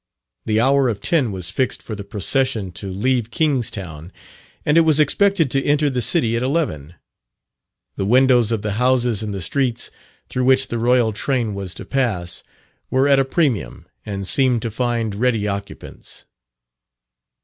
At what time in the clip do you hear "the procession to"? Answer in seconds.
1.93-2.91